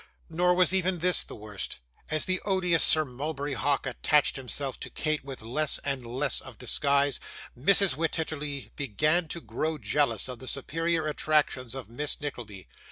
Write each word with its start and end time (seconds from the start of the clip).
Nor 0.31 0.55
was 0.55 0.73
even 0.73 0.97
this 0.97 1.21
the 1.21 1.35
worst. 1.35 1.77
As 2.09 2.25
the 2.25 2.41
odious 2.43 2.83
Sir 2.83 3.05
Mulberry 3.05 3.53
Hawk 3.53 3.85
attached 3.85 4.35
himself 4.35 4.79
to 4.79 4.89
Kate 4.89 5.23
with 5.23 5.43
less 5.43 5.77
and 5.85 6.03
less 6.03 6.41
of 6.41 6.57
disguise, 6.57 7.19
Mrs. 7.55 7.93
Wititterly 7.95 8.71
began 8.75 9.27
to 9.27 9.39
grow 9.39 9.77
jealous 9.77 10.27
of 10.27 10.39
the 10.39 10.47
superior 10.47 11.05
attractions 11.05 11.75
of 11.75 11.87
Miss 11.87 12.19
Nickleby. 12.19 12.67